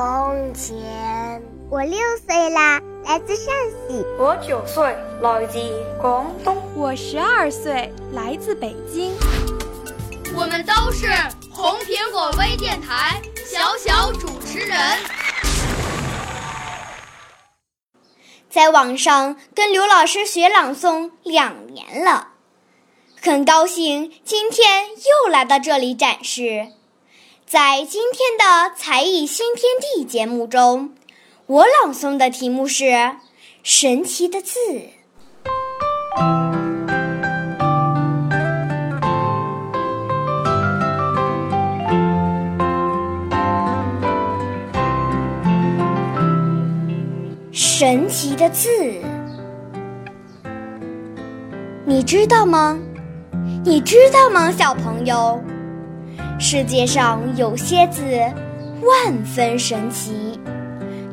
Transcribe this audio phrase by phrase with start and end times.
[0.00, 1.42] 从前。
[1.68, 3.54] 我六岁啦，来自陕
[3.86, 4.02] 西。
[4.18, 5.58] 我九岁，来自
[6.00, 6.56] 广东。
[6.74, 9.12] 我十二岁，来自北京。
[10.34, 11.06] 我们都是
[11.52, 14.78] 红苹果微电台小小主持人。
[18.48, 22.28] 在网上跟刘老师学朗诵两年了，
[23.20, 26.68] 很高兴今天又来到这里展示。
[27.50, 30.92] 在今天的才艺新天地节目中，
[31.46, 32.84] 我朗诵的题目是
[33.64, 34.54] 《神奇的字》。
[47.50, 48.68] 神奇的字，
[51.84, 52.78] 你知道吗？
[53.64, 55.42] 你知道吗，小朋友？
[56.42, 58.02] 世界上有些字
[58.82, 60.40] 万分神奇，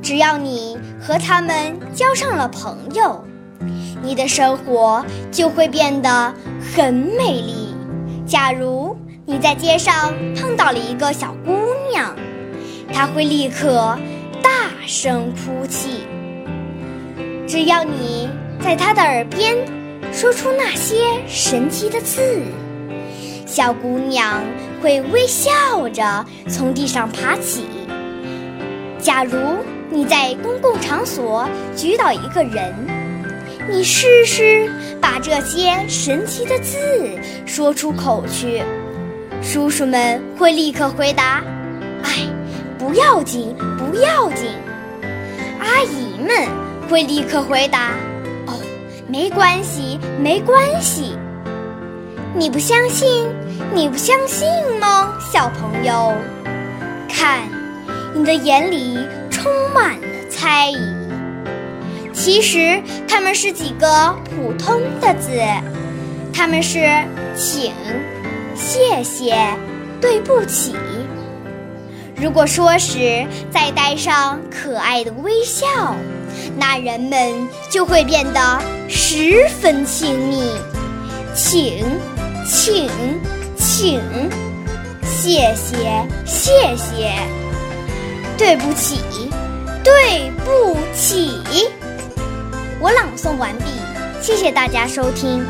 [0.00, 3.24] 只要你和它们交上了朋友，
[4.04, 6.32] 你的生活就会变得
[6.72, 7.74] 很美丽。
[8.24, 11.56] 假如你在街上碰到了一个小姑
[11.90, 12.14] 娘，
[12.92, 13.98] 她会立刻
[14.40, 16.06] 大声哭泣。
[17.48, 18.28] 只要你
[18.60, 19.56] 在她的耳边
[20.12, 22.42] 说出那些神奇的字，
[23.56, 24.44] 小姑娘
[24.82, 27.64] 会微笑着从地上爬起。
[28.98, 29.34] 假如
[29.88, 32.74] 你在公共场所举倒一个人，
[33.70, 36.76] 你试试把这些神奇的字
[37.46, 38.62] 说出口去，
[39.42, 41.42] 叔叔们会立刻回答
[42.04, 42.28] ：“哎，
[42.78, 44.48] 不要紧，不要紧。”
[45.60, 46.46] 阿姨们
[46.90, 47.92] 会立刻回答
[48.46, 48.60] ：“哦，
[49.08, 51.16] 没关系，没关系。”
[52.38, 53.26] 你不相信？
[53.74, 54.46] 你不相信
[54.78, 56.12] 吗，小朋友？
[57.08, 57.48] 看，
[58.14, 58.98] 你的眼里
[59.30, 60.76] 充满了猜疑。
[62.12, 65.30] 其实它们是几个普通的字，
[66.30, 66.86] 它们是
[67.34, 67.72] “请
[68.54, 69.34] ”“谢谢
[69.98, 70.76] ”“对不起”。
[72.20, 75.66] 如果说时再带上可爱的微笑，
[76.58, 80.50] 那人们就会变得十分亲密。
[81.34, 81.82] 请。
[82.48, 82.88] 请，
[83.56, 84.00] 请，
[85.02, 87.12] 谢谢，谢谢，
[88.38, 89.00] 对不起，
[89.82, 91.40] 对不起。
[92.80, 93.64] 我朗诵完毕，
[94.20, 95.44] 谢谢大家收听。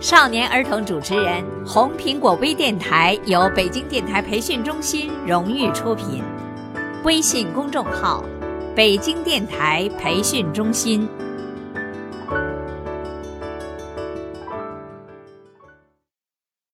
[0.00, 6.22] 少年儿童主持人，红苹果微电台由北京电台培训中心荣誉出品，
[7.04, 8.24] 微信公众号。
[8.74, 11.08] 北京电台培训中心。